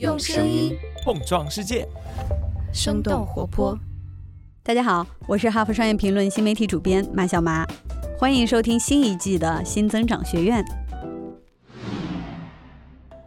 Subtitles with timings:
[0.00, 1.86] 用声音碰撞世界，
[2.72, 3.78] 生动活泼。
[4.60, 7.64] 大家好，我是哈佛商业评论新媒体主编马小麻，
[8.18, 10.64] 欢迎收听新一季的新增长学院。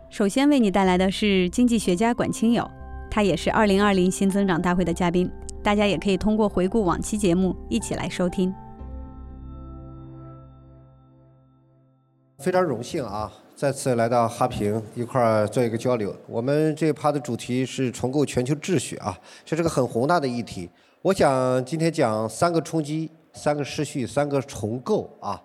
[0.09, 2.69] 首先为你带来的是经济学家管清友，
[3.09, 5.31] 他也是二零二零新增长大会的嘉宾。
[5.63, 8.53] 大家也可以通过回顾往期节目一起来收听。
[12.39, 16.15] 非常荣幸啊，再次来到哈平一块儿做一个交流。
[16.27, 20.69] 我们这一趴的主题是重构全球秩序啊，这是个很宏大的议题。
[21.01, 25.41] 我想今天讲三个冲击、三个失序、三个重构啊。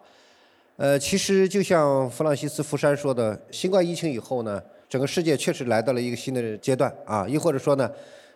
[0.76, 7.90] 呃，其实就像弗朗西斯福山说的，新冠疫情以后呢，整个世界确实来到了一个新的阶段啊，亦或者说呢。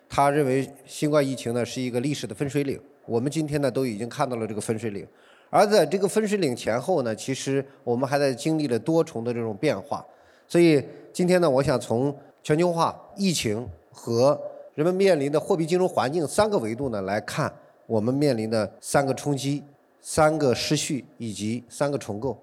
[0.09, 5.05] 他认为新冠疫情呢是一个历史的分水岭，我们今天呢都已经看到了这个分水岭，
[5.49, 10.05] 而在这个分水岭前后呢，其实我们还在经历了多重的这种变化，
[10.47, 14.39] 所以今天呢，我想从全球化、疫情和
[14.75, 17.51] 人们面临的货币金融环境三个维度呢来看
[17.85, 19.63] 我们面临的三个冲击、
[20.01, 22.37] 三个失序以及三个重构。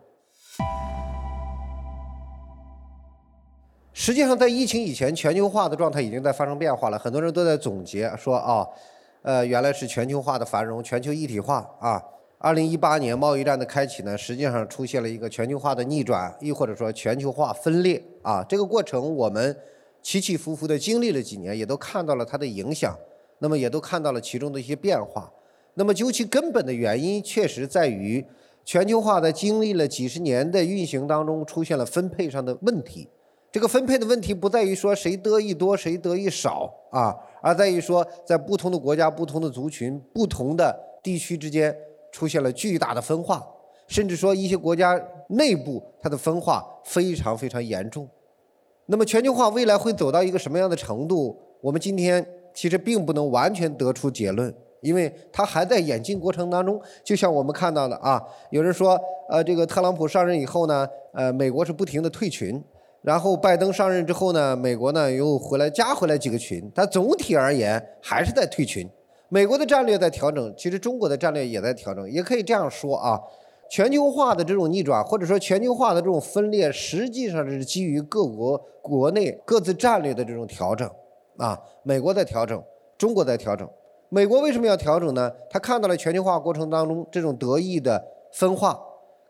[3.93, 6.99] 实际上，在疫情以前，全球化的状态已经在发生变化了。
[6.99, 8.67] 很多人都在总结说啊，
[9.23, 12.03] 呃，原来是全球化的繁荣，全球一体化啊。
[12.45, 18.45] 二零一八年贸易战的开启呢，实际上出现了一个全球化的逆转，亦或者说全球化分裂啊。
[18.47, 19.57] 这个过程我们
[20.03, 22.95] 起起伏伏的经历了几年，也都看到了它的影响，
[23.39, 25.33] 那么也都看到了其中的一些变化。
[25.73, 28.23] 那么究其根本的原因，确实在于
[28.63, 33.09] 全球化在经历了几十年的运行当中，出现了分配上的问题。
[33.51, 41.75] 这个分配的问题不在于说谁得益多谁得益少啊，而在于说在不同的国家、不同的族群、不同的地区之间
[42.15, 43.45] 出现了巨大的分化，
[43.89, 44.97] 甚至说一些国家
[45.31, 48.09] 内部它的分化非常非常严重。
[48.87, 51.37] 那么全球化未来会走到一个什么样的程度？
[51.61, 56.81] 我们今天其实并不能完全得出结论，因为它还在演进过程当中。
[57.03, 58.97] 就像我们看到的啊，有人说，
[59.29, 62.63] 呃，这个特朗普上任以后呢，呃，美国是不停的退群。
[63.03, 68.89] 然后拜登上任之后呢，美国呢又回来加回来几个群，但总体而言还是在退群。
[69.29, 72.09] 美国的战略在调整，其实中国的战略也在调整。
[72.11, 73.21] 也可以这样说啊，
[73.71, 80.89] 全球化的这种逆转，或者说全球化的这种分裂，实际上是基于各国国内各自战略的这种调整
[81.39, 81.61] 啊。
[81.83, 82.63] 美国在调整，
[82.97, 83.69] 中国在调整。
[84.09, 85.33] 美国为什么要调整呢？
[85.51, 88.81] 他看到了全球化过程当中这种得益的分化。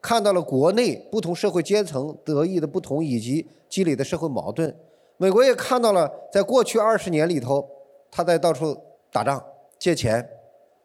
[0.02, 4.76] 看到了国内不同社会阶层得益的不同，以及积累的社会矛盾。
[5.16, 7.66] 美国也看到了，在过去二十年里头，
[8.10, 8.76] 他在到处
[9.10, 9.42] 打仗
[9.84, 10.26] 借钱，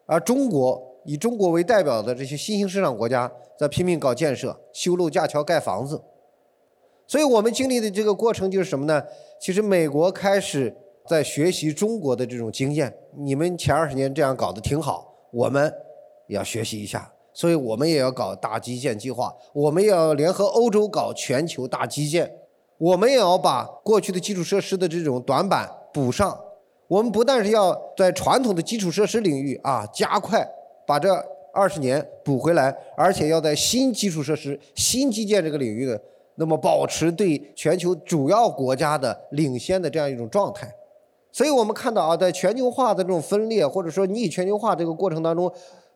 [0.04, 6.02] 而中国以中国为代表的这些新兴市场国家在拼命搞建设、修路架桥、盖房子。
[7.06, 9.02] 所以我们经历的这个过程就是什么呢？
[9.40, 10.76] 其实美国开始
[11.08, 12.94] 在学习中国的这种经验。
[13.16, 15.72] 你们前二十年这样搞得挺好，我们
[16.26, 17.10] 也要学习一下。
[17.32, 22.30] 所以我们也要搞大基建计划，我们也要联合欧洲搞全球大基建，
[22.76, 26.38] 我们也要把过去的基础设施的这种短板补上。
[26.90, 30.44] 我们不但是要在传统的基础设施领域啊加快
[30.84, 31.14] 把这
[31.54, 36.00] 二十年补回来，而且要在新基础设施、新基建这个领域的，
[36.34, 40.68] 那么保持对全球主要国家的领先的这样一种状态。
[41.30, 45.48] 所以我们看到啊，在全球化的这种分裂或者说逆全球化这个过程当中。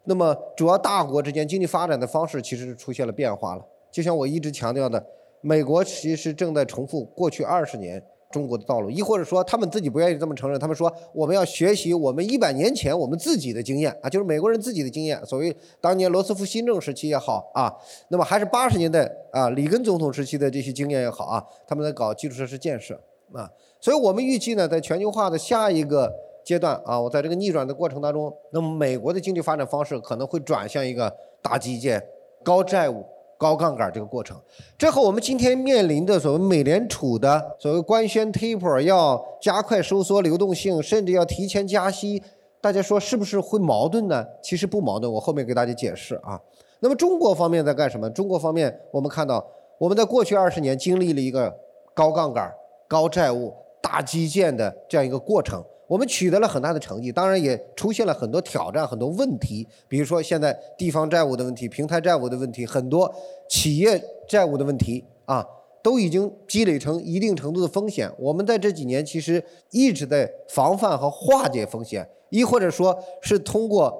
[0.04, 3.64] 那么，主要大国之间经济发展的方式其实是出现了变化了。
[3.90, 5.04] 就像我一直强调的，
[5.40, 8.00] 美国其实正在重复过去二十年
[8.34, 10.58] 中国的道路，亦或者说他们自己不愿意这么承认。
[10.58, 15.24] 他们说我们要学习我们一百年前我们自己的经验啊，就是美国人自己的经验。
[15.24, 17.72] 所谓当年罗斯福新政时期也好啊，
[18.08, 23.00] 那么还是八十年代啊里根总统时期的这些经验也好啊，他们在搞基础设施建设
[23.32, 23.48] 啊。
[23.80, 26.12] 所以我们预计呢，在全球化的下一个。
[26.44, 32.06] 阶段啊，我在这个逆转的过程当中，那么美国的经济发展方式可能会转向一个大基建、
[32.42, 33.02] 高债务、
[33.38, 34.40] 高杠杆这个过程。
[34.76, 42.22] 这和我们今天面临的所谓美联储的所谓官宣 taper 要加快收缩流动性，甚至要提前加息，
[42.60, 44.24] 大家说是不是会矛盾呢？
[44.42, 46.40] 其实不矛盾，我后面给大家解释啊。
[46.80, 48.08] 那么中国方面在干什么？
[48.10, 49.44] 中国方面我们看到，
[49.78, 51.54] 我们在过去二十年经历了一个
[51.94, 52.52] 高杠杆、
[52.86, 55.64] 高债务、大基建的这样一个过程。
[55.86, 59.66] 我们取得了很大的成绩，当然也出现了很多挑战、很多问题。
[59.86, 63.14] 比如说，现在地方债务的问题、平台债务的问题、很多
[63.48, 65.46] 企业债务的问题啊，
[65.82, 68.10] 都已经积累成一定程度的风险。
[68.18, 73.94] 我们在这几年其实一直在防范和化解风险，亦或者说是通过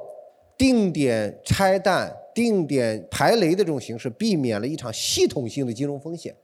[0.57, 6.35] 定点拆弹、定点排雷的这种形式，避免了一场系统性的金融风险。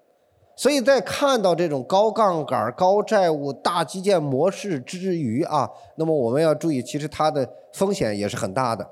[0.61, 5.67] 所以在看到这种高杠杆、高债务、大基建模式之余啊，
[5.97, 8.87] 那么我们要注意，其实它的风险也是很大的。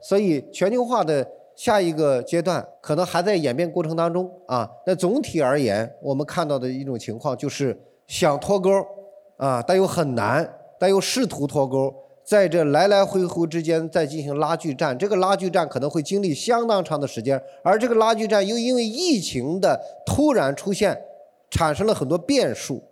[0.00, 1.24] 所以全球化的
[1.54, 4.68] 下一个阶段可能还在演变过程当中啊。
[4.84, 8.68] 那总体而言，我们看到的一种情况就是想脱钩
[9.36, 11.94] 啊，但又很难，但又试图脱钩。
[12.24, 21.02] 在这来来回回之间再进行拉锯战，这个拉锯战可能会经历相当长的时间，而这个拉锯战又因为疫情的突然出现，
[21.50, 22.82] 产生了很多变数。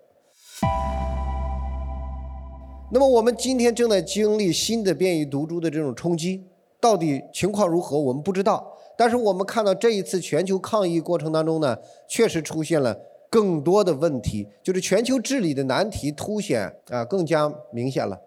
[2.92, 6.44] 那么我们今天正在经历新的变异毒株的这种冲击，
[6.80, 8.76] 到底情况如何，我们不知道。
[8.96, 11.78] 但是我们看到这一次全球抗疫过程当中呢，
[12.08, 12.98] 确实出现了
[13.30, 18.20] 更多的问题，就是全球治理的难题凸显啊，更加明显了。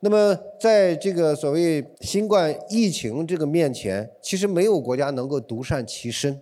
[0.00, 6.40] 那么，在这个所谓新冠疫情这个面前，其实没有国家能够独善其身。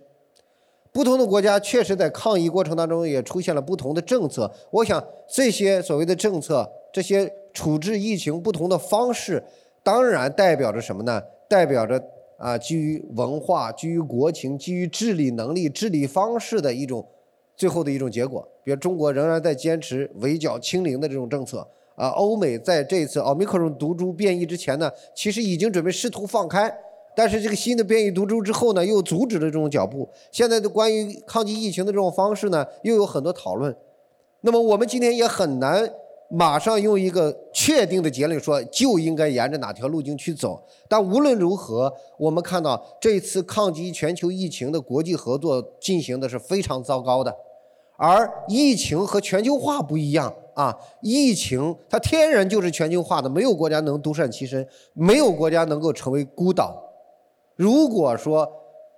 [0.91, 4.51] 不同的国家确实在抗疫过程当中也出现了不同的政策。
[4.69, 9.43] 我想，这些所谓的政策，这些处置疫情不同的方式，
[9.81, 11.21] 当然代表着什么呢？
[11.49, 11.99] 代表着
[12.37, 17.03] 啊，基于文化、基于国情、基于治理能力、治理方式的一种
[17.55, 18.47] 最后的一种结果。
[18.63, 21.67] 比如，中国仍然在坚持围剿清零的这种政策。
[21.97, 26.71] 啊，欧美在这次奥密克戎毒株变异之前呢，其实已经准备试图放开，
[27.15, 30.07] 但是这个新的变异毒株之后呢，又阻止了这种脚步。
[30.31, 33.75] 现在的关于抗击疫情的这种方式呢，又有很多讨论。
[34.41, 35.91] 那么我们今天也很难
[36.29, 40.61] 马上用一个确定的结论说就应该沿着哪条路径去走。
[40.87, 47.35] 但无论如何，我们看到这次抗击全球疫情的国际合作进行的是非常糟糕的，
[47.97, 50.33] 而疫情和全球化不一样。
[50.53, 56.75] 啊，疫情它天然就是全球化的，没有国家能独善其身，没有国家能够成为孤岛。
[57.55, 58.51] 如果说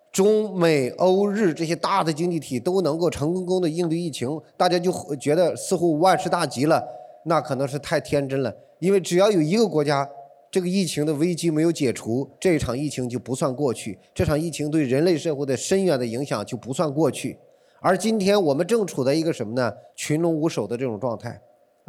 [0.09, 6.81] 中美欧日这些大的经济体都能够成功的应对疫情，大家就觉得似乎万事大吉了，
[7.25, 8.55] 那可能是太天真了。
[8.79, 10.09] 因为只要有一个国家
[10.49, 17.37] 这个疫情的危机没有解除，这场疫情就不算过去，这场疫情对人类社会的深远的影响就不算过去。
[17.81, 19.73] 而今天我们正处在一个什么呢？
[19.95, 21.41] 群龙无首的这种状态。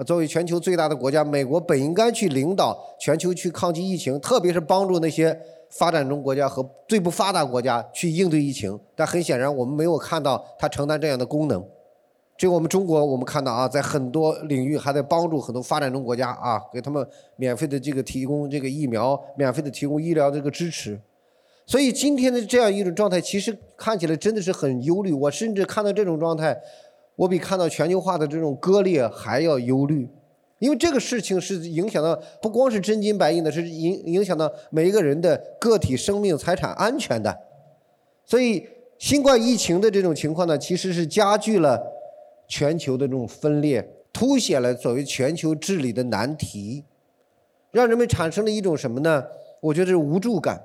[0.06, 5.38] 作为全球最大的国家，美国本应该去领导全球去抗击疫情，特别是帮助那些
[5.68, 8.78] 发展中国家和最不发达国家去应对疫情。
[8.94, 11.62] 但很显然，我们没有看到它承担这样的功能。
[12.38, 17.06] 这个我们中国，我们看到啊，在很多领域还在帮助很多发展中国家啊，给他们
[17.36, 20.98] 免费的这个提供这个疫苗，免费的提供医疗这个支持。
[21.70, 25.12] 所以今天的这样一种状态，其实看起来真的是很忧虑。
[25.12, 26.60] 我甚至看到这种状态。
[27.14, 30.08] 我比看到全球化的这种割裂还要忧虑，
[30.58, 37.38] 因为这个事情是影响到不光是真金白银的，是影影响到每一个人的个体生命财产安全的。
[38.24, 38.66] 所以，
[38.98, 41.80] 新冠疫情的这种情况呢，其实是加剧了
[42.48, 46.84] 全球的这种分裂，凸显了所谓全球治理的难题，
[47.70, 49.24] 让人们产生了一种什么呢？
[49.60, 50.64] 我觉得是无助感。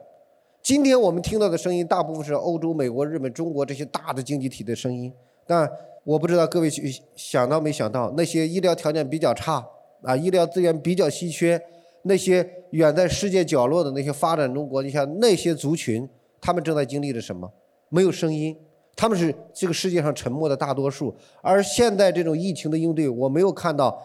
[0.65, 5.13] 今天我们听到的声音，大部分是欧洲、美国、日本、中国这些大的经济体的声音，
[5.45, 5.71] 但。
[6.03, 6.69] 我不知道各位
[7.15, 9.67] 想到没想到，那些医疗条件比较差
[10.03, 11.59] 啊，医疗资源比较稀缺，
[12.03, 16.07] 那些远在世界角落的那些发展中国家，那些族群，
[16.39, 17.51] 他们正在经历着什么？
[17.89, 18.55] 没有声音，
[18.95, 21.15] 他们是这个世界上沉默的大多数。
[21.41, 23.99] 而现在这种疫情的应对，我没有看到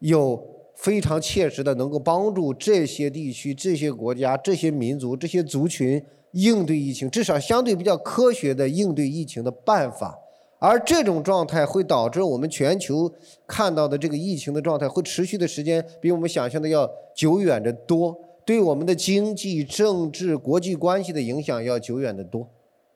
[0.00, 0.36] 有
[0.82, 10.18] 非常切实的能够帮助这些地区、这些国家、这些民族、这些族群应对疫情，至少相对比较科学的应对疫情的办法。
[10.58, 13.12] 而这种状态会导致我们全球
[13.46, 22.48] 看到的这个疫情的状态会持续的时间比我们想象的要久远的多，对我们的经济、政治、国际关系的影响要久远的多。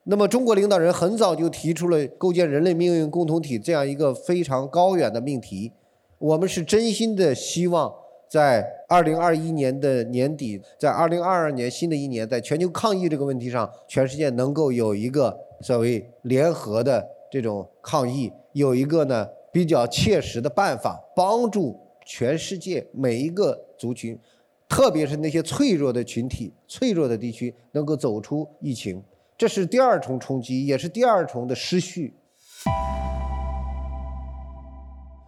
[0.04, 5.72] 那么，中国领导人很早就提出了构建人类命运共同体这样一个非常高远的命题。
[6.18, 7.92] 我们是真心的希望，
[8.28, 17.09] 在二零二一年的年底，在二零二二年新的一年，在全球抗疫这个问题上，全世界能够有一个所谓联合的。
[17.30, 24.16] 这种抗议有一个呢比较切实的办法，帮助全世界每一个族群，
[24.68, 29.02] 特别是那些脆弱的群体、脆弱的地区，能够走出疫情。
[29.37, 32.14] 这是第二重冲击，也是第二重的失序。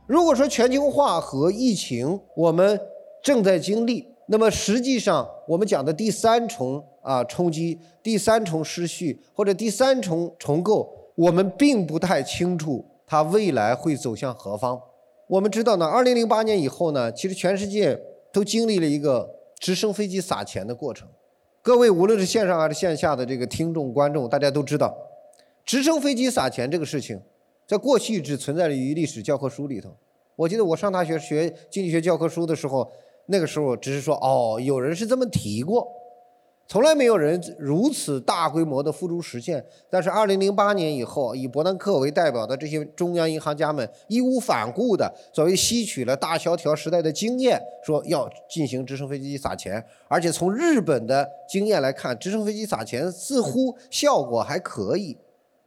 [0.06, 2.80] 如果说全球化和疫情我们
[3.22, 10.92] 正在经历，那么实际上我们讲的第三重啊冲击、第三重失序或者第三重重构。
[11.16, 14.78] 我们并不太清楚它未来会走向何方。
[15.26, 17.98] 我们知道呢，二零零八年以后呢，其实全世界
[18.30, 21.08] 都经历了一个直升飞机撒钱的过程。
[21.62, 24.94] 各位无论是线上还是线下的这个听众观众，大家都知道，
[25.64, 27.20] 直升飞机撒钱这个事情，
[27.66, 29.90] 在过去只存在于历史教科书里头。
[30.36, 32.90] 我记得我上大学学经济学教科书的时候，
[33.26, 35.86] 那个时候只是说哦，有人是这么提过。
[36.68, 55.16] 从来没有人如此大规模的付诸实践，但是二零零八年以后，以伯南克为代表的这些中央银行家们义无反顾的所谓吸取了大萧条时代的经验，说要进行直升飞机撒钱，而且从日本的经验来看，直升飞机撒钱似乎效果还可以，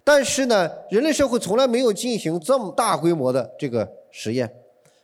[0.04, 4.52] 但是呢，人类社会从来没有进行这么大规模的这个实验，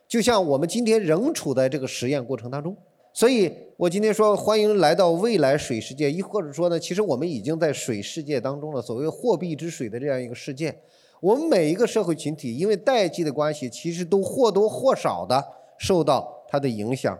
[0.07, 2.75] 就像我们今天仍处在这个实验过程当中。
[3.13, 8.81] 所以我今天说欢迎来到未来水世界，亦或者说呢，其实我们已经在水世界当中了。
[8.81, 10.75] 所谓货币之水的这样一个世界，
[11.21, 15.41] 我们每一个社会群体因为代际的关系，其实都或多或少的
[15.77, 17.17] 受到它的影响。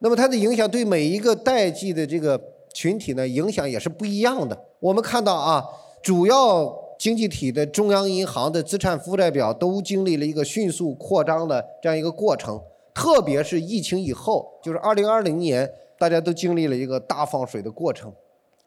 [0.00, 2.40] 那么它的影响对每一个代际的这个
[2.74, 4.58] 群体呢，影响也是不一样的。
[4.80, 5.64] 我们看到啊，
[6.02, 6.64] 主要
[7.02, 12.62] 经济体的中央银行的资产负债表都经历了一个迅速扩张的这样一个过程。
[12.94, 15.68] 特别是疫情以后，就是二零二零年，
[15.98, 18.12] 大家都经历了一个大放水的过程。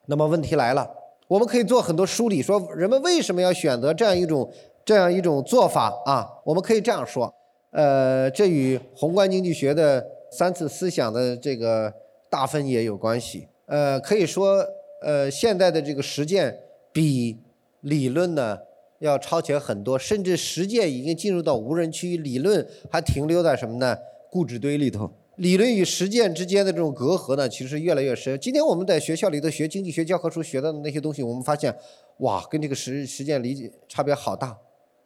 [0.08, 0.86] 那么问题来了，
[1.30, 4.51] 我们可以做很多梳理，说人们为什么要选择这样一种
[4.84, 6.30] 这样一种做法啊？
[6.44, 7.34] 我们可以这样说，
[7.72, 11.94] 呃，这与宏观经济学的三次思想的这个
[12.30, 13.48] 大分野有关系。
[13.68, 14.62] 呃，可以说，
[15.01, 16.60] 呃，现在的这个实践
[16.92, 17.39] 比
[17.86, 18.60] 理论呢。
[19.00, 23.96] 要超前很多，甚至实践已经进入到无人区，理论还停留在什么呢？
[24.32, 25.12] 固执堆里头。
[25.36, 28.39] 理论与实践之间的这种隔阂呢，其实越来越深。
[28.39, 31.75] 今天我们在学校里头学经济学教科书学到的那些东西，我们发现，
[32.20, 34.58] 哇，跟这个实实践理解差别好大。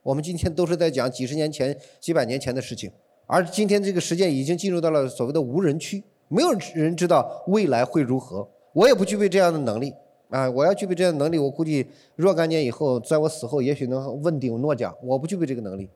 [0.04, 2.92] 我们今天都是在讲几十年前、几百年前的事情，
[3.26, 8.48] 而今天这个实践已经进入到了所谓的无人区，没有人知道未来会如何。
[8.74, 9.92] 我也不具备这样的能力。
[10.30, 14.96] 啊，我要具备这样的能力，我估计若干年以后，在我死后，也许能问鼎诺奖。
[15.04, 15.90] 我不具备这个能力，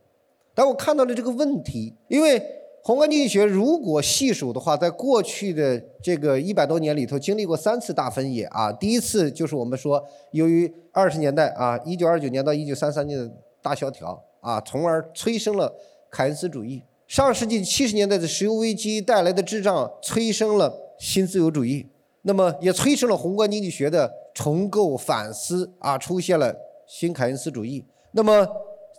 [0.56, 1.94] 但我看到了这个问题。
[2.08, 2.42] 因为
[2.82, 8.72] 宏观经济学如果细数的话，在过去的这个一百多年里头，经历过三次大分野啊。
[8.72, 15.72] 第一次就是我们说，由于二十年代啊，一九二九年到一九三三年的大萧条啊，从而催生了
[16.10, 16.82] 凯恩斯主义。
[17.08, 21.86] 上世纪七十年代的石油危机带来的滞胀，催生了新自由主义。
[22.24, 26.56] 那么也催生了宏观经济学的重构反思啊，出现了
[26.88, 27.86] 新凯恩斯主义。
[28.12, 28.48] 那么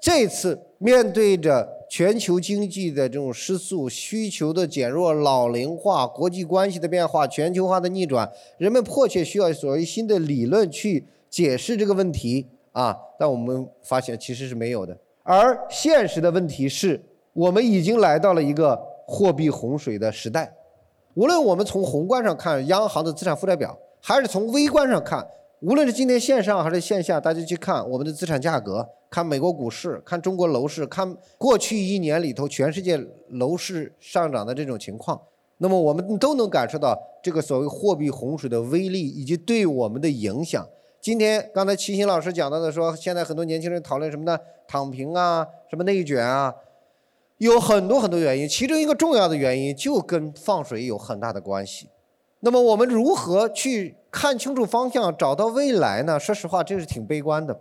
[0.01, 12.97] 这次面对着全球经济的这种失速、需求的减弱、老龄化、国际关系的变化、全球化的逆转，人们迫切需要所谓新的理论去解释这个问题啊。
[13.19, 14.97] 但我们发现其实是没有的。
[15.23, 20.53] 而现实的问题是我们已经来到了一个货币洪水的时代。
[21.15, 25.27] 无论我们从宏观上看央行的资产负债表，还是从微观上看，
[25.61, 35.19] 无论是今天线上还是线下，大家去看我们的资产价格，看美国股市，看中国楼市，看过去一年里头全世界楼市上涨的这种情况，
[35.57, 40.69] 那么我们都能感受到这个所谓货币洪水的威力以及对我们的影响。
[41.01, 44.39] 今天刚才齐新老师讲到的说，现在很多年轻人讨论什么呢？
[44.69, 46.55] 躺平啊，什么内卷啊。
[47.39, 51.89] 有很多很多原因，其中一个重要的原因就跟放水有很大的关系。
[52.45, 56.21] 那么我们如何去看清楚方向，找到未来呢？
[56.21, 57.59] 说实话，这是挺悲观的，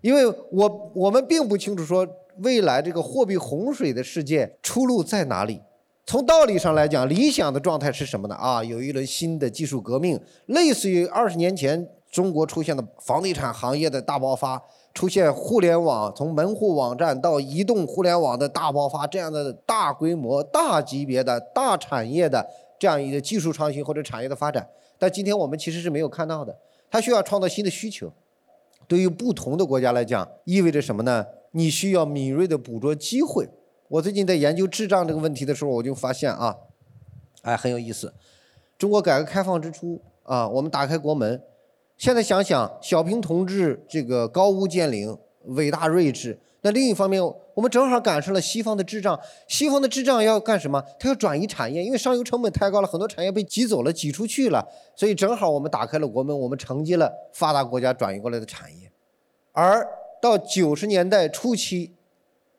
[0.00, 2.04] 因为我我们并不清楚说
[2.38, 5.62] 未来这个货币洪水的世界出路在哪里。
[6.04, 8.34] 从道理上来讲，理想的状态是什么呢？
[8.34, 14.60] 啊，有一轮新的技术革命，类似于二十年前中国出现的房地产行业的大爆发。
[14.92, 26.56] 出现互联网从门户网站到移动互联网的大爆发，这样的大规模、大级别的大产业的这样一个技术创新或者产业的发展，但今天我们其实是没有看到的。
[26.90, 28.12] 它需要创造新的需求。
[28.86, 31.26] 对于不同的国家来讲，意味着什么呢？
[31.52, 33.48] 你需要敏锐的捕捉机会。
[33.88, 36.56] 我最近在研究智障这个问题的时候，我就发现啊，
[37.42, 38.12] 哎，很有意思。
[38.76, 41.42] 中国改革开放之初啊，我们打开国门。
[41.96, 46.38] 现在想想，小平同志这个高屋建瓴、伟大睿智。
[46.64, 49.20] 那另一方面，我们正好赶上了西方的智障。
[49.46, 50.82] 西方的智障要干什么？
[50.98, 54.66] 它要转移产业，因为上游成本太高了，很多产业被挤走了、挤出去了。
[54.96, 58.90] 所以正好我们打开了国门，我们承接了发达国家转移过来的产业。
[59.52, 59.86] 而
[60.22, 61.92] 到九十年代初期，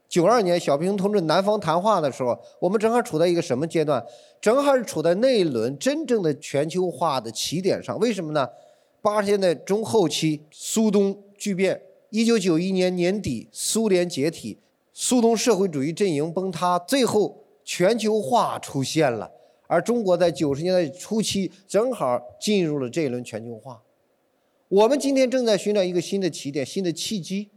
[0.07, 4.05] 九二年小平同志南方谈话的时候，我们正好处在一个什么阶段？
[4.39, 7.97] 正好是处在那一轮真正的全球化的起点上。
[7.97, 8.47] 为什么呢？
[9.01, 11.75] 八十年代中后期，苏东剧变；
[12.09, 14.59] 一九九一年年底，苏联解体，
[14.93, 19.31] 苏东社会主义阵营崩塌，最后全球化出现了。
[19.67, 23.81] 而中国在九十年代初期，正好进入了这一轮全球化。
[24.67, 27.49] 我们今天正在寻找一个新的起点、新的契机。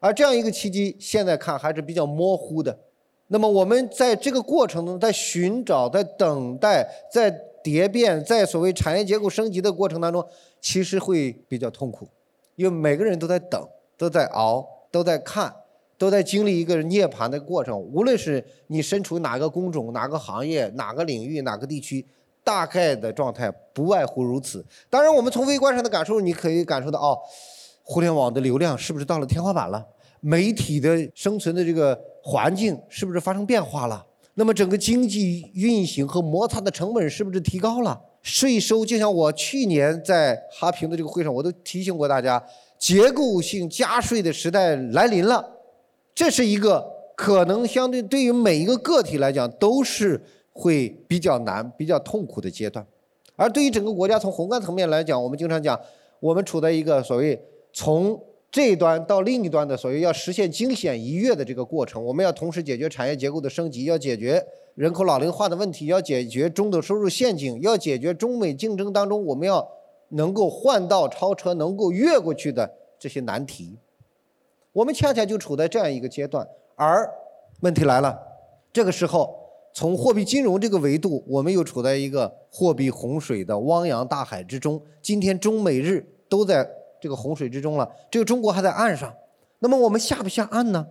[0.00, 2.78] 而这样一个契机，现在看还是比较模糊的。
[3.26, 7.28] 那么我们在这个过程中，在寻找、在等待、在
[7.64, 10.24] 蝶变、在所谓产业结构升级的过程当中，
[10.60, 12.08] 其实会比较痛苦，
[12.54, 15.52] 因为每个人都在等，都在熬，都在看，
[15.98, 17.78] 都在经历一个涅槃的过程。
[17.78, 22.06] 无论是你身处哪个工种、哪个行业、哪个领域、哪个地区，
[22.44, 24.64] 大概的状态不外乎如此。
[24.88, 27.18] 当然，我们从微观上的感受，你可以感受到哦，
[27.82, 29.84] 互联网的流量是不是到了天花板了？
[30.20, 34.06] 媒体的生存的这个环境是不是发生变化了？
[34.34, 38.00] 那么整个经济运行和摩擦的成本是不是提高了？
[38.22, 42.40] 税收就像我去年在哈平的这个会上，我都提醒过大家，
[42.78, 45.56] 结构性加税的时代来临了。
[46.14, 46.84] 这是一个
[47.16, 50.20] 可能相对对于每一个个体来讲都是
[50.52, 52.84] 会比较难、比较痛苦的阶段。
[53.36, 55.78] 而对于整个国家从宏观层面来讲，我们经常讲，
[56.18, 57.40] 我们处在一个所谓
[57.72, 58.20] 从
[58.50, 64.44] 这一端到另一端的所谓要实现惊险一跃的这个过程，我们要同时解决产业结构的升级，要解决
[64.74, 69.64] 人口老龄化的问题，要解决中等收入陷阱，要解决中美竞争当中我们要
[70.08, 73.78] 能够换道超车、能够越过去的这些难题。
[74.72, 77.10] 我们恰恰就处在这样一个阶段，而
[77.60, 78.18] 问题来了，
[78.72, 79.38] 这个时候
[79.72, 84.80] 从货币金融这个维度，我们又处在一个货币洪水的汪洋大海之中。
[85.02, 86.68] 今天中美日都在。
[87.00, 89.14] 这个洪水之中了，这个中国还在岸上，
[89.60, 90.84] 那么我们下不下岸呢？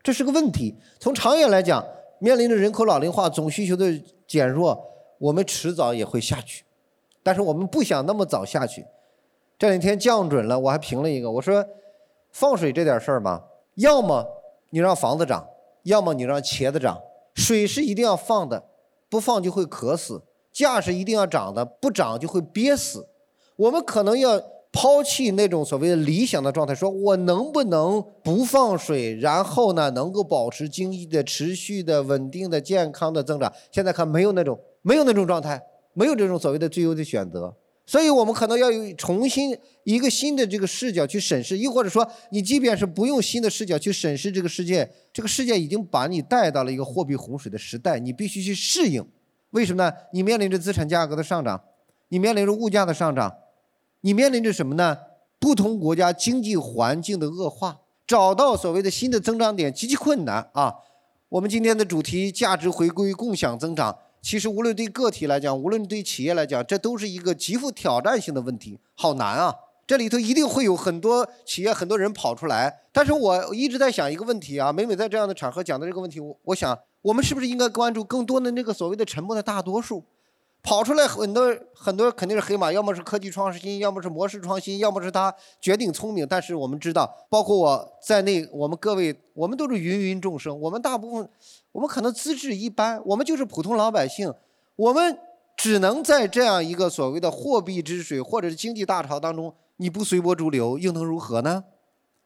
[0.00, 0.76] 这是个问题。
[1.00, 1.84] 从长远来讲，
[2.20, 4.80] 面临着人口老龄化、总需求的减弱，
[5.18, 6.62] 我们迟早也会下去。
[7.28, 8.86] 但是我们不想那么早下去。
[9.58, 11.62] 这两天降准了，我还评了一个，我说
[12.32, 13.42] 放水这点事儿嘛，
[13.74, 14.26] 要么
[14.70, 15.46] 你让房子涨，
[15.82, 16.98] 要么你让茄子涨。
[17.34, 18.64] 水是一定要放的，
[19.10, 23.06] 不放就会渴死；价是一定要涨的，不涨就会憋死。
[23.56, 24.42] 我们可能要。
[24.70, 33.50] 抛弃那种所谓的理想的状态，说我能不能不放水，然后呢能够保持经济的持续的稳定的健康的增长？
[33.72, 35.60] 现在看没有那种没有那种状态，
[35.98, 37.52] 没有这种所谓的最优的选择，
[37.84, 49.04] 所以我们可能要有重新一个新的这个视角去审视，亦或者说你即便是不用新的视角去审视这个世界，这个世界已经把你带到了一个货币洪水的时代，你必须去适应。
[49.50, 49.92] 为什么呢？
[50.12, 51.60] 你面临着资产价格的上涨，
[52.10, 53.34] 你面临着物价的上涨。
[54.02, 54.96] 你面临着什么呢？
[55.40, 60.72] 不同国家经济环境的恶化，找到所谓的新的增长点极其困难啊！
[61.30, 69.54] 我们今天的主题价值回归、共享增长，其实无论对个体来讲，无论对企业来讲，这都是一个极富挑战性的问题，好难啊！
[69.86, 72.80] 这里头一定会有很多企业、很多人跑出来。
[72.92, 80.04] 但是我一直在想一个问题啊，每每在这样的场合讲的这个问题，我我想，我们是不是应该关注更多的那个所谓的沉默的大多数？
[80.68, 86.28] 跑出来很多很多肯定是黑马，要么是科技创新，要么是模式创新，要么是他绝顶聪明。
[86.28, 90.60] 但是我们知道，包括我在内，我们各位，我们都是芸芸众生。
[90.60, 91.30] 我们大部分，
[91.72, 94.30] 我们可能资质一般，我们就是普通老百姓。
[94.76, 95.18] 我们
[95.56, 101.64] 只能在这样一个所谓的货币之水或者是经济大潮当中，你不随波逐流又能如何呢？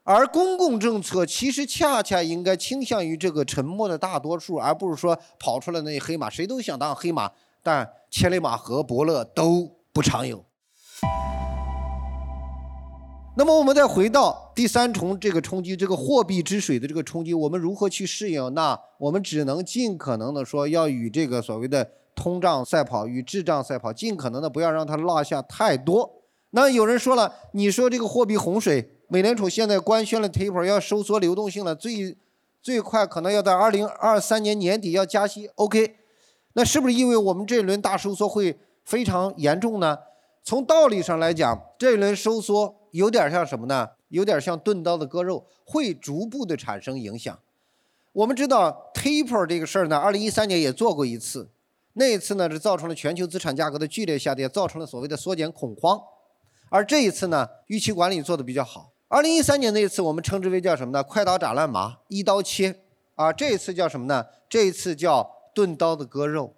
[0.03, 7.31] 而公共政策其实恰恰应该倾向于这个沉默的大多数，而不是说跑出来那黑马，谁都想当黑马。
[7.63, 10.45] 但千里马和伯乐都不常有。
[13.35, 18.53] 那么我们再回到第三重这个冲击，这个货币之水的这个冲击，我们如何去适应？
[18.53, 26.23] 那我们只能尽可能的说，要与这个所谓的通胀赛跑，与滞胀赛跑，尽可能的不要让它落下太多。
[26.51, 32.15] 那有人说了，你说这个货币洪水，美联储现在官宣了 taper 要收缩流动性了，最
[32.61, 35.49] 最快可能要在二零二三年年底要加息。
[35.55, 35.97] OK。
[36.55, 39.99] 那是不是因为我们这一轮大收缩会非常严重呢？
[40.45, 43.89] 从道理上来讲，这一轮收缩有点像什么呢？
[44.09, 47.39] 有点像钝刀的割肉，会逐步的产生影响。
[48.13, 51.49] 我们知道 taper 这个事儿呢，二零一三年也做过一次，
[51.95, 55.99] 那一次呢是造成了全球资产价格的剧烈下跌，造成了所谓的缩减恐慌。
[56.69, 58.91] 而这一次呢，预期管理做的比较好。
[59.09, 61.03] 二零一三年那一次我们称之为叫什么呢？
[61.03, 62.81] 快刀斩乱麻，一刀切。
[63.15, 64.27] 啊，这一次叫什么呢？
[64.49, 65.42] 这一次叫。
[65.55, 66.55] 钝刀的割肉，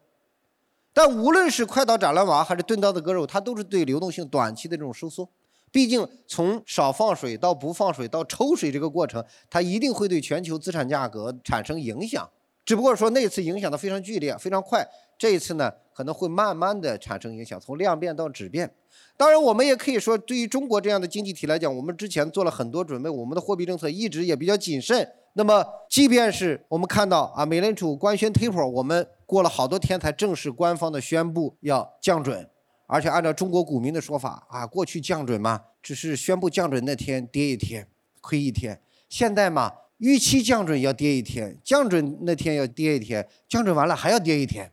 [0.92, 5.28] 但无论是快刀斩乱麻还是钝刀的割肉，它都是对流动性短期的这种收缩。
[5.70, 12.30] 毕竟从少放水到不放水到抽水这个过程，它一定会对全球资产价格产生影响。
[12.64, 14.86] 只不过说那次影响的非常剧烈、非常快，
[15.18, 18.72] 这一次呢可能会慢慢的产生影响，从量变到质变。
[19.16, 25.12] 当然，我们也可以说，对于中国这样的经济体来讲，我们之前做了很多准备，我们的货币政策一直也比较谨慎。
[25.36, 32.48] 那么，即便是我们看到啊，美联储官宣 taper，我们过了好多天才正式官方的宣布要降准，
[32.86, 37.88] 而且按照中国股民的说法啊，过去降准嘛，只是宣布降准那天跌一天，
[38.20, 38.80] 亏一天。
[39.08, 44.70] 现在嘛，预期降准要跌一天，降准那天要跌一天，降准完了还要跌一天。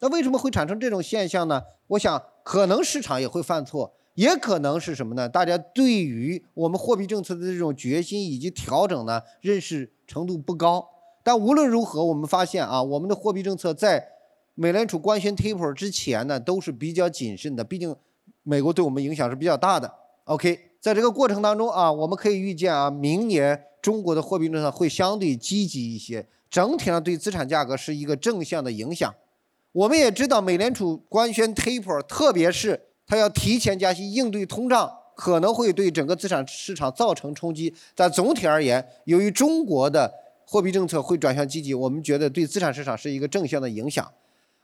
[0.00, 1.62] 那为什么会产生这种现象呢？
[1.86, 5.28] 我想，可能市场也会犯错，也可能是什么呢？
[5.28, 10.88] 大家对于我们货币政策的这种决心以及调整呢，认识程度不高。
[11.22, 14.04] 但无论如何，我们发现啊，我们的货币政策在
[14.56, 17.62] 美联储官宣 taper 之前呢，都是比较谨慎的。
[17.62, 17.94] 毕竟，
[18.42, 19.94] 美国对我们影响是比较大的。
[20.24, 29.14] OK，在这个过程当中啊，我们可以预见啊，明年中国的货币政策会相对积极一些，整体上对资产价格是一个正向的影响。
[29.72, 37.74] 我们也知道，美联储官宣 taper，特别是它要提前加息应对通胀，可能会对整个资产市场造成冲击。
[37.94, 40.10] 但总体而言，由于中国的
[40.46, 44.10] 货币政策会转向积极，我们觉得对资产市场是一个正向的影响。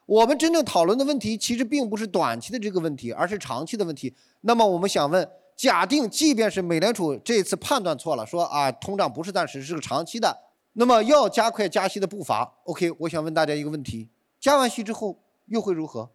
[0.07, 4.15] 我们真正讨论的问题，其实并不是短期的这个问题，而是长期的问题。
[4.41, 10.35] 那么我们想问：假定即便是美联储这次判断错了，说啊通胀不是暂时，是个长期的，
[10.73, 12.55] 那么要加快加息的步伐。
[12.65, 14.09] OK，我想问大家一个问题。
[14.41, 16.09] 加完息之后又会如何？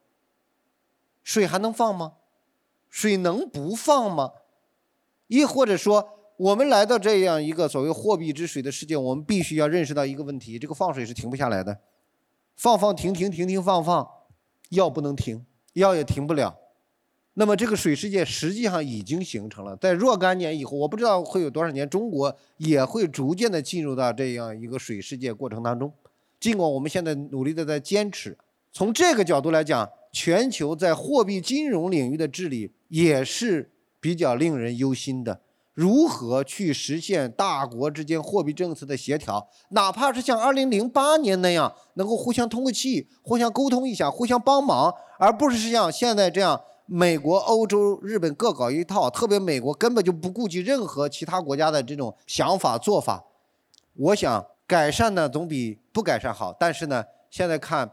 [1.23, 2.13] 水还能放吗？
[2.91, 4.34] 水能不放吗？
[5.27, 11.80] 亦或者说，我们来到这样一个所谓货币之水的世界，我们必须要认识到一个问题：这个放水是停不下来的，
[12.56, 14.08] 放放停停停停放放，
[14.69, 16.58] 药不能停，药也停不了。
[17.36, 25.93] 那么这个水世界实际上已经形成了，在若干年以后，我不知道会有多少年，中国也会逐渐的进入到这样一个水世界过程当中。
[26.41, 28.38] 尽管我们现在努力的在坚持，
[28.73, 35.41] 从这个角度来讲，全球在货币金融领域的治理也是比较令人忧心的。
[35.74, 39.50] 如何去实现大国之间货币政策的协调？
[39.69, 53.26] 哪怕是像2008年那样，能够互相通个气、互相沟通一下、互相帮忙，而不是像现在这样，美国、欧洲、日本各搞一套，特别美国根本就不顾及任何其他国家的这种想法做法。
[53.95, 54.45] 我想。
[54.67, 57.91] 改善呢总比不改善好，但是呢，现在看，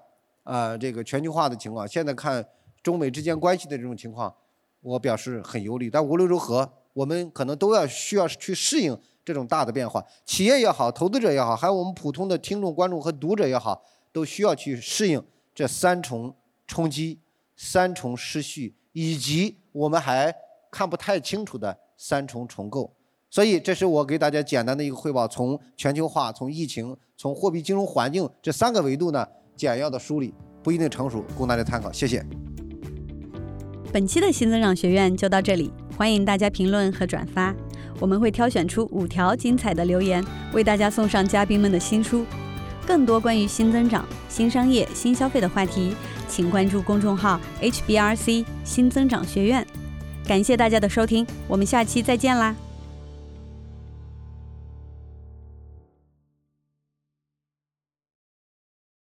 [0.48, 2.42] 啊，这个全球化的情况，现在看
[2.82, 4.34] 中美之间关系的这种情况，
[4.80, 5.90] 我表示很忧虑。
[5.90, 15.22] 但无论如何，我们可能都要需要去适应这种大的变化，企业也好，投资者也好，还有我们普通的听众、观众和读者也好，都需要去适应
[15.54, 16.34] 这三重
[16.66, 17.20] 冲击、
[17.54, 20.34] 三重失序，以及我们还
[20.70, 22.90] 看不太清楚的三重重构。
[23.28, 31.90] 所以，这是我给大家简单的一个汇报，从全球化、从疫情、从货币金融环境这三个维度呢，简要的梳理，不一定成熟，供大家参考。
[31.90, 32.24] 谢谢。
[33.92, 37.52] 本期的新增长学院就到这里，欢迎大家评论和转发，
[37.98, 42.24] 我们会挑选出五条精彩的留言，为大家送上嘉宾们的新书。
[42.86, 45.94] 更多关于新增长、新商业、新消费的话题，
[46.28, 49.66] 请关注公众号 HBRC 新增长学院。
[50.26, 52.54] 感谢大家的收听，我们下期再见啦！